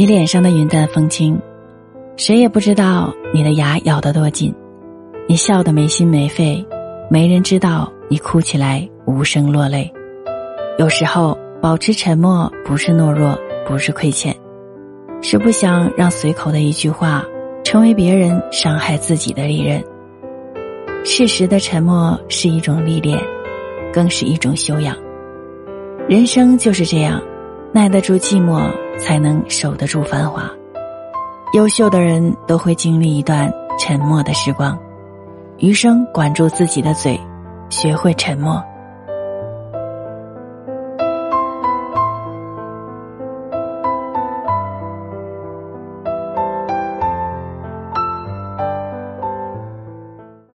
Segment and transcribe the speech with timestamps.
[0.00, 1.36] 你脸上的云淡风轻，
[2.16, 4.54] 谁也不知道你的牙咬得多紧。
[5.26, 6.64] 你笑得没心没肺，
[7.10, 9.92] 没人知道你哭起来无声落泪。
[10.78, 13.36] 有时候保持沉默不是懦弱，
[13.66, 14.32] 不是亏欠，
[15.20, 17.24] 是不想让随口的一句话
[17.64, 19.82] 成为别人伤害自己的利刃。
[21.04, 23.20] 适时的沉默是一种历练，
[23.92, 24.96] 更是一种修养。
[26.08, 27.20] 人生就是这样，
[27.70, 30.50] 耐得住寂寞，才能守得住繁华。
[31.52, 34.78] 优秀的人都会经历一段沉默的时光，
[35.58, 37.18] 余生管住自己的嘴，
[37.70, 38.62] 学会沉默。